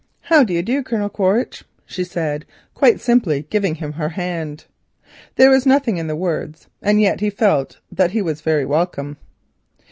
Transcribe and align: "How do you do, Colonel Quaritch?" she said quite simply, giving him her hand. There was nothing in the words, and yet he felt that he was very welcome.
"How 0.21 0.43
do 0.43 0.51
you 0.51 0.63
do, 0.63 0.81
Colonel 0.81 1.09
Quaritch?" 1.09 1.63
she 1.85 2.03
said 2.03 2.45
quite 2.73 2.99
simply, 2.99 3.45
giving 3.51 3.75
him 3.75 3.91
her 3.93 4.09
hand. 4.09 4.65
There 5.35 5.51
was 5.51 5.67
nothing 5.67 5.97
in 5.97 6.07
the 6.07 6.15
words, 6.15 6.65
and 6.81 6.99
yet 6.99 7.19
he 7.19 7.29
felt 7.29 7.77
that 7.91 8.09
he 8.09 8.21
was 8.23 8.41
very 8.41 8.65
welcome. 8.65 9.17